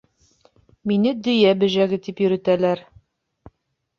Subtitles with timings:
[0.91, 2.81] Мине Дөйә бөжәге тип йөрөтәләр.